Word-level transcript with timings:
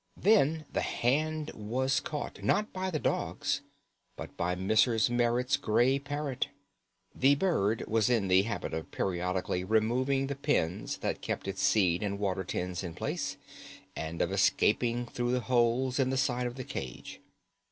Then 0.17 0.65
the 0.73 0.81
hand 0.81 1.51
was 1.53 1.99
caught, 1.99 2.43
not 2.43 2.73
by 2.73 2.89
the 2.89 2.97
dogs, 2.97 3.61
but 4.15 4.35
by 4.35 4.55
Mrs. 4.55 5.11
Merrit's 5.11 5.57
gray 5.57 5.99
parrot. 5.99 6.47
The 7.13 7.35
bird 7.35 7.83
was 7.87 8.09
in 8.09 8.27
the 8.27 8.41
habit 8.41 8.73
of 8.73 8.89
periodically 8.89 9.63
removing 9.63 10.25
the 10.25 10.33
pins 10.33 10.97
that 11.01 11.21
kept 11.21 11.47
its 11.47 11.61
seed 11.61 12.01
and 12.01 12.17
water 12.17 12.43
tins 12.43 12.83
in 12.83 12.95
place, 12.95 13.37
and 13.95 14.23
of 14.23 14.31
escaping 14.31 15.05
through 15.05 15.33
the 15.33 15.41
holes 15.41 15.99
in 15.99 16.09
the 16.09 16.17
side 16.17 16.47
of 16.47 16.55
the 16.55 16.63
cage. 16.63 17.21